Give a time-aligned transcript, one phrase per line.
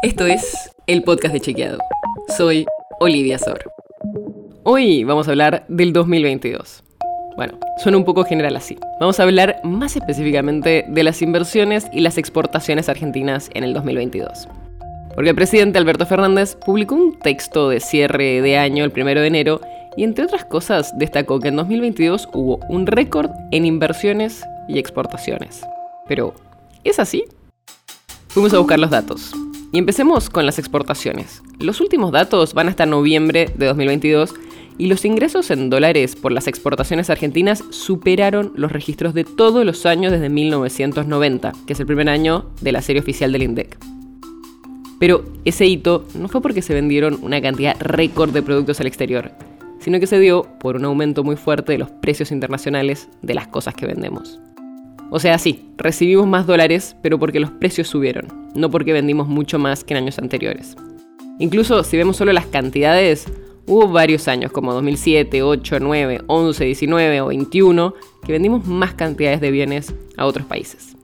[0.00, 1.78] Esto es el podcast de Chequeado.
[2.36, 2.66] Soy
[3.00, 3.58] Olivia Sor.
[4.62, 6.84] Hoy vamos a hablar del 2022.
[7.34, 8.78] Bueno, suena un poco general así.
[9.00, 14.46] Vamos a hablar más específicamente de las inversiones y las exportaciones argentinas en el 2022.
[15.16, 19.26] Porque el presidente Alberto Fernández publicó un texto de cierre de año el 1 de
[19.26, 19.60] enero
[19.96, 25.66] y entre otras cosas destacó que en 2022 hubo un récord en inversiones y exportaciones.
[26.06, 26.34] Pero,
[26.84, 27.24] ¿es así?
[28.28, 29.32] Fuimos a buscar los datos.
[29.70, 31.42] Y empecemos con las exportaciones.
[31.58, 34.34] Los últimos datos van hasta noviembre de 2022
[34.78, 39.84] y los ingresos en dólares por las exportaciones argentinas superaron los registros de todos los
[39.84, 43.76] años desde 1990, que es el primer año de la serie oficial del INDEC.
[44.98, 49.32] Pero ese hito no fue porque se vendieron una cantidad récord de productos al exterior,
[49.80, 53.48] sino que se dio por un aumento muy fuerte de los precios internacionales de las
[53.48, 54.40] cosas que vendemos.
[55.10, 59.58] O sea, sí, recibimos más dólares, pero porque los precios subieron, no porque vendimos mucho
[59.58, 60.76] más que en años anteriores.
[61.38, 63.26] Incluso si vemos solo las cantidades,
[63.66, 69.40] hubo varios años como 2007, 8, 9, 11, 19 o 21 que vendimos más cantidades
[69.40, 70.96] de bienes a otros países.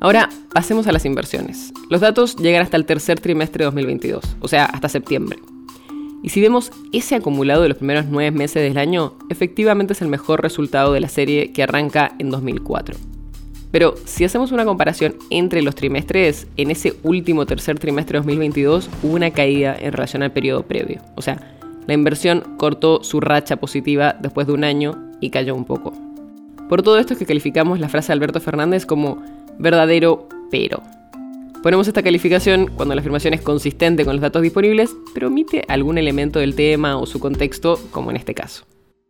[0.00, 1.72] Ahora pasemos a las inversiones.
[1.88, 5.38] Los datos llegan hasta el tercer trimestre de 2022, o sea, hasta septiembre.
[6.22, 10.08] Y si vemos ese acumulado de los primeros nueve meses del año, efectivamente es el
[10.08, 12.96] mejor resultado de la serie que arranca en 2004.
[13.70, 18.88] Pero si hacemos una comparación entre los trimestres, en ese último tercer trimestre de 2022
[19.02, 21.02] hubo una caída en relación al periodo previo.
[21.16, 25.64] O sea, la inversión cortó su racha positiva después de un año y cayó un
[25.64, 25.92] poco.
[26.68, 29.22] Por todo esto es que calificamos la frase de Alberto Fernández como
[29.58, 30.82] verdadero pero.
[31.62, 35.98] Ponemos esta calificación cuando la afirmación es consistente con los datos disponibles, pero omite algún
[35.98, 38.64] elemento del tema o su contexto, como en este caso.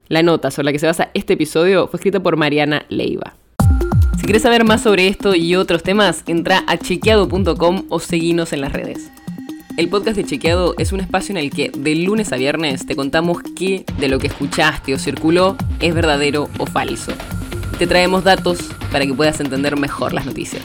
[0.09, 3.35] La nota sobre la que se basa este episodio fue escrita por Mariana Leiva.
[4.19, 8.63] Si quieres saber más sobre esto y otros temas, entra a chequeado.com o seguinos en
[8.63, 9.11] las redes.
[9.77, 12.97] El podcast de Chequeado es un espacio en el que de lunes a viernes te
[12.97, 17.13] contamos qué de lo que escuchaste o circuló es verdadero o falso.
[17.79, 18.59] Te traemos datos
[18.91, 20.65] para que puedas entender mejor las noticias